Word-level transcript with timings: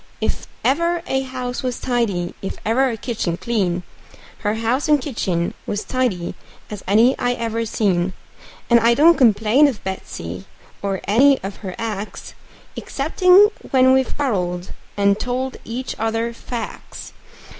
And 0.19 0.31
if 0.31 0.47
ever 0.65 1.03
a 1.05 1.21
house 1.21 1.61
was 1.61 1.79
tidy, 1.79 2.33
and 2.41 2.57
ever 2.65 2.89
a 2.89 2.97
kitchen 2.97 3.37
clean, 3.37 3.83
Her 4.39 4.55
house 4.55 4.87
and 4.89 4.99
kitchen 4.99 5.53
was 5.67 5.83
tidy 5.83 6.33
as 6.71 6.83
any 6.87 7.15
I 7.19 7.33
ever 7.33 7.67
seen; 7.67 8.13
And 8.67 8.79
I 8.79 8.95
don't 8.95 9.15
complain 9.15 9.67
of 9.67 9.83
Betsey, 9.83 10.45
or 10.81 11.01
any 11.03 11.39
of 11.43 11.57
her 11.57 11.75
acts, 11.77 12.33
Exceptin' 12.75 13.51
when 13.69 13.93
we've 13.93 14.17
quarreled, 14.17 14.71
and 14.97 15.19
told 15.19 15.57
each 15.65 15.93
other 15.99 16.33
facts. 16.33 17.13